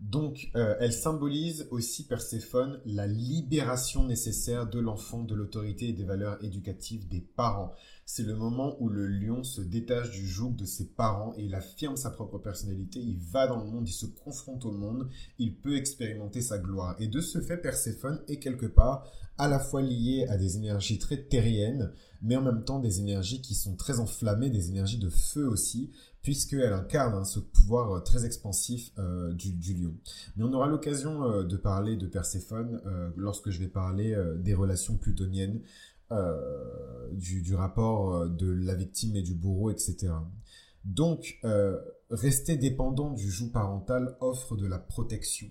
Donc, 0.00 0.50
euh, 0.56 0.74
elle 0.80 0.92
symbolise 0.92 1.68
aussi 1.70 2.06
Perséphone 2.06 2.80
la 2.84 3.06
libération 3.06 4.04
nécessaire 4.04 4.66
de 4.68 4.80
l'enfant 4.80 5.22
de 5.22 5.34
l'autorité 5.34 5.88
et 5.88 5.92
des 5.92 6.04
valeurs 6.04 6.42
éducatives 6.44 7.08
des 7.08 7.20
parents. 7.20 7.72
C'est 8.06 8.22
le 8.22 8.34
moment 8.34 8.76
où 8.80 8.88
le 8.88 9.06
lion 9.06 9.42
se 9.44 9.60
détache 9.60 10.10
du 10.10 10.26
joug 10.26 10.54
de 10.56 10.64
ses 10.64 10.86
parents 10.86 11.34
et 11.36 11.44
il 11.44 11.54
affirme 11.54 11.96
sa 11.96 12.10
propre 12.10 12.38
personnalité, 12.38 13.00
il 13.00 13.18
va 13.18 13.46
dans 13.46 13.62
le 13.62 13.70
monde, 13.70 13.88
il 13.88 13.92
se 13.92 14.06
confronte 14.06 14.64
au 14.64 14.72
monde, 14.72 15.08
il 15.38 15.56
peut 15.56 15.76
expérimenter 15.76 16.40
sa 16.40 16.58
gloire. 16.58 16.96
Et 16.98 17.08
de 17.08 17.20
ce 17.20 17.40
fait, 17.40 17.56
Perséphone 17.56 18.20
est 18.28 18.38
quelque 18.38 18.66
part 18.66 19.10
à 19.38 19.48
la 19.48 19.58
fois 19.58 19.82
lié 19.82 20.26
à 20.28 20.36
des 20.36 20.56
énergies 20.56 20.98
très 20.98 21.16
terriennes, 21.16 21.92
mais 22.22 22.36
en 22.36 22.42
même 22.42 22.64
temps 22.64 22.78
des 22.78 23.00
énergies 23.00 23.40
qui 23.40 23.54
sont 23.54 23.74
très 23.74 23.98
enflammées, 23.98 24.50
des 24.50 24.68
énergies 24.68 24.98
de 24.98 25.10
feu 25.10 25.46
aussi, 25.48 25.90
puisqu'elle 26.22 26.72
incarne 26.72 27.14
hein, 27.14 27.24
ce 27.24 27.38
pouvoir 27.38 27.92
euh, 27.92 28.00
très 28.00 28.24
expansif 28.24 28.92
euh, 28.98 29.32
du, 29.34 29.74
lion. 29.74 29.94
Mais 30.36 30.44
on 30.44 30.52
aura 30.52 30.66
l'occasion 30.66 31.22
euh, 31.24 31.42
de 31.44 31.56
parler 31.56 31.96
de 31.96 32.06
Perséphone 32.06 32.80
lorsque 33.16 33.50
je 33.50 33.58
vais 33.58 33.68
parler 33.68 34.16
des 34.38 34.54
relations 34.54 34.96
plutoniennes, 34.96 35.60
du, 37.12 37.42
du, 37.42 37.54
rapport 37.54 38.28
de 38.28 38.50
la 38.50 38.74
victime 38.74 39.16
et 39.16 39.22
du 39.22 39.34
bourreau, 39.34 39.70
etc. 39.70 40.12
Donc, 40.84 41.40
rester 42.10 42.56
dépendant 42.56 43.10
du 43.10 43.30
joug 43.30 43.50
parental 43.50 44.16
offre 44.20 44.56
de 44.56 44.66
la 44.66 44.78
protection 44.78 45.48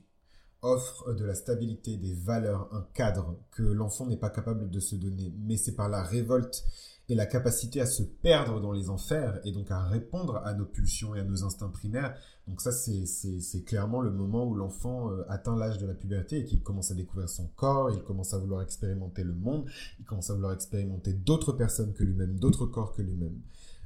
offre 0.64 1.14
de 1.14 1.26
la 1.26 1.36
stabilité, 1.36 1.98
des 1.98 2.14
valeurs, 2.14 2.70
un 2.74 2.88
cadre 2.94 3.38
que 3.52 3.62
l'enfant 3.62 4.08
n'est 4.08 4.18
pas 4.18 4.30
capable 4.30 4.70
de 4.70 4.80
se 4.80 4.96
donner. 4.96 5.34
Mais 5.38 5.58
c'est 5.58 5.76
par 5.76 5.90
la 5.90 6.02
révolte 6.02 6.64
et 7.10 7.16
la 7.16 7.26
capacité 7.26 7.82
à 7.82 7.86
se 7.86 8.04
perdre 8.04 8.62
dans 8.62 8.72
les 8.72 8.90
enfers 8.90 9.40
et 9.44 9.52
donc 9.52 9.70
à 9.72 9.84
répondre 9.84 10.38
à 10.46 10.54
nos 10.54 10.66
pulsions 10.66 11.16
et 11.16 11.20
à 11.20 11.24
nos 11.24 11.44
instincts 11.44 11.70
primaires. 11.70 12.16
Donc 12.48 12.62
ça, 12.62 12.72
c'est 12.72 13.64
clairement 13.64 14.02
le 14.02 14.12
moment 14.12 14.46
où 14.46 14.56
l'enfant 14.56 15.12
euh, 15.12 15.24
atteint 15.30 15.56
l'âge 15.56 15.78
de 15.78 15.86
la 15.86 15.94
puberté 15.94 16.40
et 16.40 16.46
qu'il 16.46 16.62
commence 16.62 16.92
à 16.92 16.96
découvrir 16.96 17.30
son 17.30 17.48
corps, 17.56 17.92
il 17.92 18.04
commence 18.04 18.34
à 18.34 18.38
vouloir 18.38 18.62
expérimenter 18.62 19.24
le 19.24 19.34
monde, 19.34 19.66
il 20.00 20.06
commence 20.06 20.30
à 20.30 20.34
vouloir 20.34 20.54
expérimenter 20.54 21.14
d'autres 21.14 21.54
personnes 21.54 21.94
que 21.94 22.04
lui-même, 22.04 22.40
d'autres 22.40 22.66
corps 22.66 22.94
que 22.94 23.02
lui-même. 23.02 23.42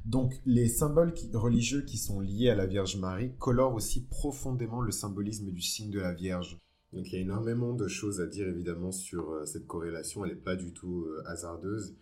Donc 0.05 0.39
les 0.45 0.69
symboles 0.69 1.13
religieux 1.33 1.81
qui 1.81 1.97
sont 1.97 2.21
liés 2.21 2.49
à 2.49 2.55
la 2.55 2.65
Vierge 2.65 2.97
Marie 2.97 3.33
colorent 3.39 3.73
aussi 3.73 4.05
profondément 4.05 4.81
le 4.81 4.91
symbolisme 4.91 5.51
du 5.51 5.61
signe 5.61 5.91
de 5.91 5.99
la 5.99 6.13
Vierge. 6.13 6.57
Donc 6.93 7.07
il 7.07 7.13
y 7.13 7.17
a 7.17 7.21
énormément 7.21 7.73
de 7.73 7.87
choses 7.87 8.21
à 8.21 8.27
dire 8.27 8.47
évidemment 8.47 8.93
sur 8.93 9.31
euh, 9.31 9.45
cette 9.45 9.67
corrélation, 9.67 10.23
elle 10.23 10.31
n'est 10.31 10.37
pas 10.37 10.55
du 10.55 10.71
tout 10.71 11.05
euh, 11.05 11.23
hasardeuse. 11.25 11.95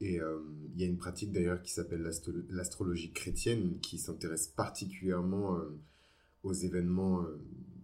Et 0.00 0.20
euh, 0.20 0.38
il 0.74 0.80
y 0.80 0.84
a 0.84 0.86
une 0.86 0.96
pratique 0.96 1.32
d'ailleurs 1.32 1.62
qui 1.62 1.72
s'appelle 1.72 2.08
l'astrologie 2.50 3.12
chrétienne 3.12 3.78
qui 3.80 3.98
s'intéresse 3.98 4.46
particulièrement 4.46 5.58
aux 6.44 6.52
événements 6.52 7.24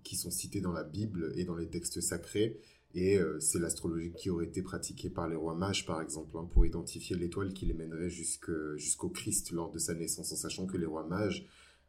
qui 0.04 0.16
sont 0.16 0.30
cités 0.30 0.61
dans 0.61 0.73
la 0.73 0.85
Bible 0.85 1.33
et 1.37 1.44
dans 1.44 1.56
les 1.56 1.68
textes 1.68 2.00
sacrés. 2.00 2.61
Et 2.94 3.18
c'est 3.40 3.59
l'astrologie 3.59 4.12
qui 4.12 4.30
aurait 4.30 4.47
été 4.47 4.62
pratiquée 4.62 5.11
par 5.11 5.28
les 5.28 5.35
rois 5.35 5.56
mages, 5.56 5.85
par 5.85 6.00
exemple, 6.00 6.37
hein, 6.38 6.49
pour 6.52 6.64
identifier 6.64 7.16
l'étoile 7.16 7.52
qui 7.52 7.66
les 7.66 7.75
mènerait 7.75 8.11
jusqu'au 8.11 9.09
Christ 9.09 9.50
lors 9.50 9.73
de 9.73 9.78
sa 9.78 9.94
naissance, 9.94 10.30
en 10.30 10.37
sachant 10.37 10.66
que 10.66 10.76
les 10.76 10.87
rois 10.87 11.04
mages 11.04 11.44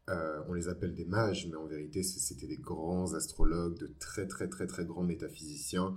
euh, 0.08 0.40
on 0.48 0.54
les 0.54 0.68
appelle 0.68 0.94
des 0.94 1.04
mages, 1.04 1.48
mais 1.50 1.56
en 1.56 1.66
vérité, 1.66 2.02
c'était 2.02 2.46
des 2.46 2.58
grands 2.58 3.14
astrologues, 3.14 3.76
de 3.78 3.90
très 3.98 4.26
très 4.26 4.48
très 4.48 4.66
très 4.66 4.84
grands 4.84 5.02
métaphysiciens. 5.02 5.96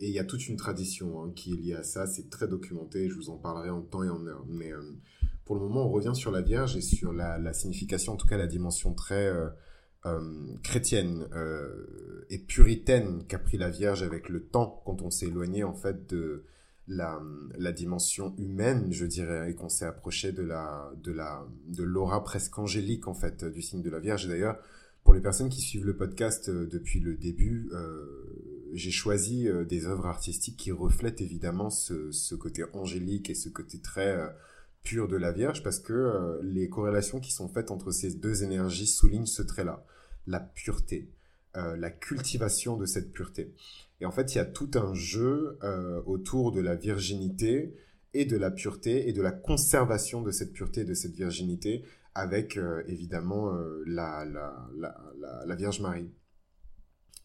Euh, 0.00 0.04
et 0.04 0.08
il 0.08 0.12
y 0.14 0.18
a 0.18 0.24
toute 0.24 0.48
une 0.48 0.56
tradition 0.56 1.22
hein, 1.22 1.32
qui 1.34 1.52
est 1.52 1.56
liée 1.56 1.74
à 1.74 1.82
ça, 1.82 2.06
c'est 2.06 2.30
très 2.30 2.48
documenté, 2.48 3.08
je 3.08 3.14
vous 3.14 3.30
en 3.30 3.36
parlerai 3.36 3.70
en 3.70 3.82
temps 3.82 4.02
et 4.02 4.10
en 4.10 4.26
heure. 4.26 4.44
Mais 4.48 4.72
euh, 4.72 4.80
pour 5.44 5.56
le 5.56 5.62
moment, 5.62 5.86
on 5.86 5.90
revient 5.90 6.14
sur 6.14 6.30
la 6.30 6.40
Vierge 6.42 6.76
et 6.76 6.80
sur 6.80 7.12
la, 7.12 7.52
signification, 7.52 8.14
en 8.14 8.16
tout 8.16 8.26
cas 8.26 8.36
la 8.36 8.46
dimension 8.46 8.94
très 8.94 9.30
chrétienne 10.62 11.26
et 12.28 12.38
puritaine 12.38 13.24
qu'a 13.26 13.38
pris 13.38 13.56
la 13.56 13.70
Vierge 13.70 14.02
avec 14.02 14.28
le 14.28 14.42
temps, 14.42 14.82
quand 14.84 15.02
on 15.02 15.10
s'est 15.10 15.26
éloigné 15.26 15.64
en 15.64 15.74
fait 15.74 16.08
de, 16.08 16.44
la, 16.88 17.72
dimension 17.72 18.34
humaine, 18.38 18.88
je 18.90 19.06
dirais, 19.06 19.50
et 19.50 19.54
qu'on 19.54 19.68
s'est 19.68 19.86
approché 19.86 20.32
de 20.32 20.42
la 20.42 20.92
de 21.02 21.12
la 21.12 21.46
de 21.66 21.82
l'aura 21.82 22.22
presque 22.22 22.58
angélique 22.58 23.08
en 23.08 23.14
fait 23.14 23.44
du 23.44 23.62
signe 23.62 23.82
de 23.82 23.90
la 23.90 24.00
Vierge. 24.00 24.28
D'ailleurs, 24.28 24.58
pour 25.02 25.14
les 25.14 25.20
personnes 25.20 25.48
qui 25.48 25.60
suivent 25.60 25.86
le 25.86 25.96
podcast 25.96 26.48
euh, 26.48 26.66
depuis 26.66 27.00
le 27.00 27.14
début, 27.14 27.70
euh, 27.72 28.53
j'ai 28.74 28.90
choisi 28.90 29.48
euh, 29.48 29.64
des 29.64 29.86
œuvres 29.86 30.06
artistiques 30.06 30.56
qui 30.56 30.72
reflètent 30.72 31.20
évidemment 31.20 31.70
ce, 31.70 32.34
côté 32.34 32.64
angélique 32.72 33.30
et 33.30 33.34
ce 33.34 33.48
côté 33.48 33.80
très 33.80 34.18
pur 34.82 35.08
de 35.08 35.16
la 35.16 35.32
Vierge, 35.32 35.62
parce 35.62 35.78
que 35.78 36.40
les 36.42 36.68
corrélations 36.68 37.18
qui 37.18 37.32
sont 37.32 37.48
faites 37.48 37.70
entre 37.70 37.90
ces 37.90 38.12
deux 38.14 38.42
énergies 38.42 38.86
soulignent 38.86 39.24
ce 39.24 39.40
trait-là, 39.42 39.82
la 40.26 40.40
pureté, 40.40 41.10
la 41.54 41.90
cultivation 41.90 42.76
de 42.76 42.84
cette 42.84 43.10
pureté. 43.10 43.54
Et 44.00 44.06
en 44.06 44.10
fait, 44.10 44.34
il 44.34 44.38
y 44.38 44.40
a 44.40 44.44
tout 44.44 44.70
un 44.74 44.94
jeu 44.94 45.58
euh, 45.62 46.02
autour 46.06 46.52
de 46.52 46.60
la 46.60 46.74
virginité 46.74 47.74
et 48.12 48.24
de 48.24 48.36
la 48.36 48.50
pureté 48.50 49.08
et 49.08 49.12
de 49.12 49.22
la 49.22 49.32
conservation 49.32 50.22
de 50.22 50.30
cette 50.30 50.52
pureté 50.52 50.82
et 50.82 50.84
de 50.84 50.94
cette 50.94 51.14
virginité 51.14 51.84
avec 52.14 52.56
euh, 52.56 52.82
évidemment 52.86 53.54
euh, 53.54 53.82
la, 53.86 54.26
Vierge 55.56 55.80
Marie. 55.80 56.10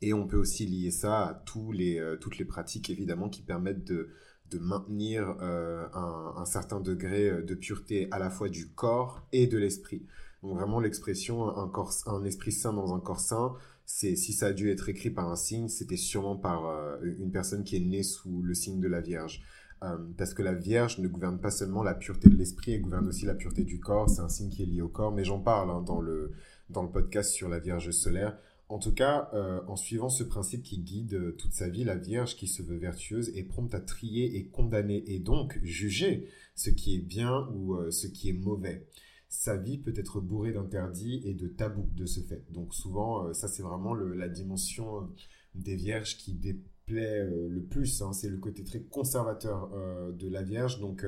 Et 0.02 0.14
on 0.14 0.28
peut 0.28 0.38
aussi 0.38 0.66
lier 0.66 0.92
ça 0.92 1.28
à 1.28 1.34
tous 1.34 1.72
les, 1.72 2.02
toutes 2.22 2.38
les 2.38 2.46
pratiques 2.46 2.90
évidemment 2.90 3.28
qui 3.30 3.42
permettent 3.42 3.84
de, 3.84 4.10
de 4.50 4.60
maintenir 4.60 5.30
un, 5.42 6.34
un, 6.38 6.46
certain 6.46 6.80
degré 6.80 7.44
de 7.44 7.54
pureté 7.54 8.08
à 8.12 8.20
la 8.20 8.30
fois 8.30 8.48
du 8.48 8.70
corps 8.70 9.28
et 9.34 9.48
de 9.48 9.58
l'esprit. 9.58 10.06
Donc 10.42 10.56
vraiment 10.56 10.80
l'expression 10.80 11.50
un, 11.58 11.72
un 12.06 12.24
esprit 12.24 12.54
saint 12.54 12.72
dans 12.72 12.94
un 12.96 13.00
corps 13.00 13.20
saint, 13.20 13.56
c'est 13.92 14.16
si 14.16 14.34
ça 14.34 14.48
a 14.48 14.54
dû 14.54 14.70
être 14.70 14.88
écrit 14.88 15.10
par 15.10 15.28
un 15.30 15.36
signe, 15.36 15.68
c'était 15.68 15.98
sûrement 15.98 16.36
par 16.36 16.68
euh, 16.68 16.98
une 17.02 17.32
personne 17.32 17.64
qui 17.64 17.76
est 17.76 17.80
née 17.80 18.04
sous 18.04 18.44
le 18.44 18.54
signe 18.54 18.80
de 18.80 18.88
la 18.88 19.02
Vierge. 19.02 19.42
Euh, 19.82 19.98
parce 20.16 20.36
que 20.36 20.44
la 20.44 20.54
Vierge 20.54 21.00
ne 21.00 21.08
gouverne 21.08 21.40
pas 21.40 21.50
seulement 21.50 21.82
la 21.82 21.96
pureté 21.96 22.30
de 22.30 22.36
l'esprit, 22.36 22.74
elle 22.74 22.82
gouverne 22.82 23.08
aussi 23.08 23.26
la 23.26 23.34
pureté 23.34 23.64
du 23.64 23.80
corps. 23.80 24.08
C'est 24.08 24.22
un 24.22 24.30
signe 24.30 24.50
qui 24.50 24.62
est 24.62 24.68
lié 24.68 24.84
au 24.84 24.90
corps, 24.90 25.12
mais 25.12 25.24
j'en 25.24 25.40
parle 25.40 25.72
hein, 25.72 25.82
dans, 25.82 26.02
le, 26.02 26.34
dans 26.70 26.84
le 26.84 26.92
podcast 26.92 27.32
sur 27.32 27.50
la 27.50 27.58
Vierge 27.58 27.90
solaire. 27.90 28.38
En 28.70 28.80
tout 28.80 28.94
cas, 28.94 29.30
euh, 29.34 29.62
en 29.68 29.76
suivant 29.76 30.10
ce 30.10 30.24
principe 30.24 30.64
qui 30.64 30.80
guide 30.80 31.36
toute 31.38 31.54
sa 31.54 31.70
vie, 31.70 31.84
la 31.84 31.96
Vierge 31.96 32.36
qui 32.36 32.48
se 32.48 32.62
veut 32.62 32.78
vertueuse 32.78 33.30
est 33.36 33.44
prompte 33.44 33.74
à 33.74 33.82
trier 33.82 34.38
et 34.38 34.46
condamner 34.46 35.04
et 35.08 35.20
donc 35.20 35.60
juger 35.64 36.30
ce 36.56 36.70
qui 36.70 36.96
est 36.96 37.00
bien 37.00 37.50
ou 37.54 37.78
ce 37.92 38.08
qui 38.08 38.30
est 38.30 38.34
mauvais 38.34 38.88
sa 39.30 39.56
vie 39.56 39.78
peut 39.78 39.94
être 39.96 40.20
bourrée 40.20 40.52
d'interdits 40.52 41.22
et 41.24 41.36
de 41.36 41.48
tabous 41.48 41.90
de 41.94 42.06
ce 42.06 42.20
fait. 42.22 42.44
Donc 42.52 42.74
souvent, 42.74 43.28
euh, 43.28 43.34
ça 43.34 43.48
c'est 43.48 43.62
vraiment 43.62 43.94
la 43.94 44.28
dimension 44.28 45.02
euh, 45.02 45.06
des 45.54 45.76
vierges 45.76 46.18
qui 46.18 46.34
déplaît 46.34 46.64
euh, 46.98 47.48
le 47.50 47.62
plus. 47.62 48.02
Hein. 48.02 48.14
C'est 48.14 48.30
le 48.30 48.38
côté 48.38 48.64
très 48.64 48.82
conservateur 48.82 49.70
de 50.14 50.30
la 50.30 50.42
vierge. 50.42 50.80
Donc 50.80 51.06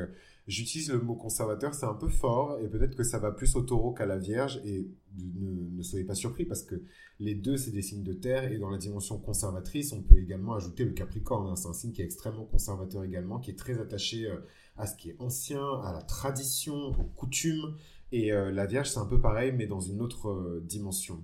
j'utilise 0.47 0.91
le 0.91 0.99
mot 0.99 1.15
conservateur, 1.15 1.73
c'est 1.73 1.85
un 1.85 1.93
peu 1.93 2.09
fort 2.09 2.59
et 2.59 2.67
peut-être 2.67 2.95
que 2.95 3.03
ça 3.03 3.19
va 3.19 3.31
plus 3.31 3.55
au 3.55 3.61
taureau 3.61 3.91
qu'à 3.91 4.05
la 4.05 4.17
vierge. 4.17 4.61
Et 4.65 4.87
ne, 5.17 5.81
soyez 5.83 6.05
pas 6.05 6.15
surpris 6.15 6.45
parce 6.45 6.63
que 6.63 6.81
les 7.19 7.35
deux 7.35 7.57
c'est 7.57 7.71
des 7.71 7.81
signes 7.81 8.03
de 8.03 8.13
terre 8.13 8.51
et 8.51 8.57
dans 8.57 8.69
la 8.69 8.77
dimension 8.77 9.17
conservatrice, 9.17 9.93
on 9.93 10.01
peut 10.01 10.19
également 10.19 10.53
ajouter 10.53 10.85
le 10.85 10.91
capricorne. 10.91 11.47
Hein. 11.47 11.55
C'est 11.55 11.67
un 11.67 11.73
signe 11.73 11.91
qui 11.91 12.01
est 12.01 12.05
extrêmement 12.05 12.45
conservateur 12.45 13.03
également, 13.03 13.39
qui 13.39 13.51
est 13.51 13.57
très 13.57 13.79
attaché 13.79 14.31
à 14.77 14.87
ce 14.87 14.95
qui 14.95 15.09
est 15.09 15.15
ancien, 15.19 15.63
à 15.83 15.93
la 15.93 16.01
tradition, 16.01 16.89
aux 16.89 17.09
coutumes. 17.15 17.75
Et 18.11 18.33
euh, 18.33 18.51
la 18.51 18.65
Vierge, 18.65 18.89
c'est 18.89 18.99
un 18.99 19.05
peu 19.05 19.19
pareil, 19.19 19.53
mais 19.55 19.67
dans 19.67 19.79
une 19.79 20.01
autre 20.01 20.29
euh, 20.29 20.63
dimension. 20.65 21.23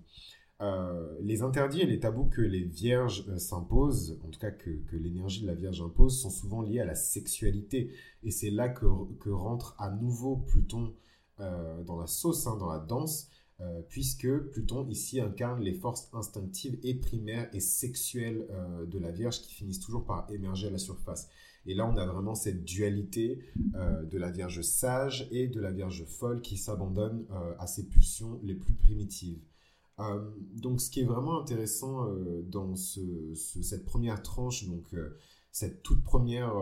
Euh, 0.59 1.15
les 1.21 1.43
interdits 1.43 1.81
et 1.81 1.85
les 1.85 1.99
tabous 1.99 2.25
que 2.25 2.41
les 2.41 2.63
vierges 2.63 3.25
s'imposent, 3.37 4.19
en 4.25 4.29
tout 4.29 4.39
cas 4.39 4.51
que, 4.51 4.71
l'énergie 4.93 5.41
de 5.41 5.47
la 5.47 5.53
Vierge 5.53 5.81
impose, 5.81 6.19
sont 6.19 6.31
souvent 6.31 6.61
liés 6.61 6.79
à 6.79 6.85
la 6.85 6.95
sexualité. 6.95 7.91
Et 8.23 8.31
c'est 8.31 8.49
là 8.49 8.69
que, 8.69 9.29
rentre 9.29 9.75
à 9.77 9.91
nouveau 9.91 10.37
Pluton 10.37 10.93
dans 11.39 11.99
la 11.99 12.07
sauce, 12.07 12.47
hein, 12.47 12.57
dans 12.57 12.69
la 12.69 12.79
danse, 12.79 13.29
puisque 13.89 14.27
Pluton 14.51 14.87
ici 14.89 15.19
incarne 15.19 15.61
les 15.61 15.73
forces 15.73 16.09
instinctives 16.13 16.79
et 16.81 16.95
primaires 16.95 17.47
et 17.53 17.59
sexuelles 17.59 18.47
de 18.87 18.97
la 18.97 19.11
Vierge 19.11 19.41
qui 19.41 19.53
finissent 19.53 19.79
toujours 19.79 20.05
par 20.05 20.31
émerger 20.31 20.67
à 20.67 20.71
la 20.71 20.79
surface. 20.79 21.29
Et 21.67 21.73
là, 21.73 21.85
on 21.85 21.97
a 21.97 22.05
vraiment 22.05 22.33
cette 22.33 22.63
dualité 22.63 23.39
euh, 23.75 24.03
de 24.03 24.17
la 24.17 24.31
Vierge 24.31 24.61
sage 24.61 25.27
et 25.31 25.47
de 25.47 25.59
la 25.59 25.71
Vierge 25.71 26.05
folle 26.05 26.41
qui 26.41 26.57
s'abandonne 26.57 27.25
euh, 27.31 27.53
à 27.59 27.67
ses 27.67 27.85
pulsions 27.87 28.39
les 28.41 28.55
plus 28.55 28.73
primitives. 28.73 29.39
Euh, 29.99 30.19
donc, 30.55 30.81
ce 30.81 30.89
qui 30.89 31.01
est 31.01 31.05
vraiment 31.05 31.41
intéressant 31.41 32.07
dans 32.43 32.75
cette 32.75 33.85
première 33.85 34.21
tranche, 34.21 34.65
donc 34.67 34.95
cette 35.51 35.81
toute 35.81 36.03
première 36.03 36.53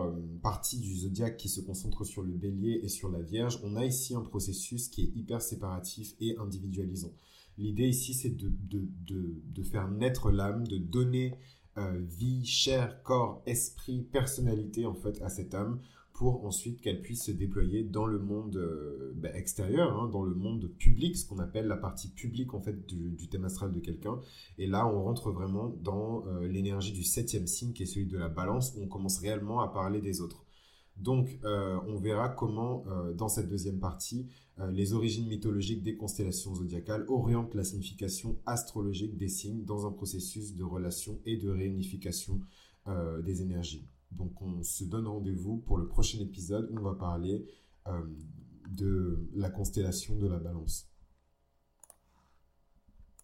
partie 0.42 0.78
du 0.78 0.96
zodiaque 0.96 1.36
qui 1.36 1.48
se 1.48 1.60
concentre 1.60 2.04
sur 2.04 2.22
le 2.22 2.32
bélier 2.32 2.80
et 2.82 2.88
sur 2.88 3.10
la 3.10 3.20
Vierge, 3.20 3.60
on 3.62 3.76
a 3.76 3.84
ici 3.84 4.14
un 4.14 4.22
processus 4.22 4.88
qui 4.88 5.02
est 5.02 5.12
hyper 5.16 5.42
séparatif 5.42 6.14
et 6.20 6.36
individualisant. 6.38 7.12
L'idée 7.58 7.88
ici, 7.88 8.14
c'est 8.14 8.36
de, 8.36 8.52
de, 8.68 9.62
faire 9.62 9.88
naître 9.90 10.30
l'âme, 10.30 10.66
de 10.66 10.76
donner 10.76 11.38
euh, 11.78 11.98
vie, 11.98 12.44
chair, 12.44 13.02
corps, 13.02 13.42
esprit, 13.46 14.02
personnalité 14.02 14.86
en 14.86 14.94
fait 14.94 15.20
à 15.22 15.28
cette 15.28 15.54
âme 15.54 15.80
pour 16.16 16.46
ensuite 16.46 16.80
qu'elle 16.80 17.02
puisse 17.02 17.24
se 17.24 17.30
déployer 17.30 17.84
dans 17.84 18.06
le 18.06 18.18
monde 18.18 18.56
euh, 18.56 19.12
bah, 19.16 19.28
extérieur, 19.34 20.00
hein, 20.00 20.08
dans 20.08 20.22
le 20.22 20.34
monde 20.34 20.66
public, 20.78 21.14
ce 21.14 21.26
qu'on 21.26 21.38
appelle 21.38 21.66
la 21.66 21.76
partie 21.76 22.08
publique 22.08 22.54
en 22.54 22.60
fait 22.60 22.86
du, 22.86 23.28
thème 23.28 23.44
astral 23.44 23.70
de 23.70 23.80
quelqu'un. 23.80 24.18
Et 24.56 24.66
là, 24.66 24.86
on 24.88 25.04
rentre 25.04 25.30
vraiment 25.30 25.68
dans 25.82 26.26
euh, 26.26 26.48
l'énergie 26.48 26.92
du 26.92 27.04
septième 27.04 27.46
signe 27.46 27.74
qui 27.74 27.82
est 27.82 27.86
celui 27.86 28.06
de 28.06 28.16
la 28.16 28.30
balance, 28.30 28.74
où 28.74 28.82
on 28.82 28.88
commence 28.88 29.18
réellement 29.18 29.60
à 29.60 29.68
parler 29.68 30.00
des 30.00 30.22
autres. 30.22 30.46
Donc, 30.96 31.38
euh, 31.44 31.78
on 31.86 31.98
verra 31.98 32.30
comment, 32.30 32.84
dans 33.14 33.28
cette 33.28 33.48
deuxième 33.48 33.78
partie, 33.78 34.26
les 34.70 34.94
origines 34.94 35.28
mythologiques 35.28 35.82
des 35.82 35.98
constellations 35.98 36.54
zodiacales 36.54 37.04
orientent 37.08 37.54
la 37.54 37.64
signification 37.64 38.38
astrologique 38.46 39.18
des 39.18 39.28
signes 39.28 39.66
dans 39.66 39.86
un 39.86 39.92
processus 39.92 40.54
de 40.54 40.64
relation 40.64 41.20
et 41.26 41.36
de 41.36 41.50
réunification 41.50 42.40
des 43.22 43.42
énergies. 43.42 43.86
Donc, 44.12 44.40
on 44.42 44.62
se 44.62 44.84
donne 44.84 45.06
rendez-vous 45.06 45.58
pour 45.58 45.78
le 45.78 45.86
prochain 45.86 46.18
épisode 46.20 46.70
où 46.70 46.78
on 46.78 46.82
va 46.82 46.94
parler 46.94 47.46
de 48.70 49.28
la 49.34 49.50
constellation 49.50 50.16
de 50.16 50.26
la 50.26 50.38
balance. 50.38 50.88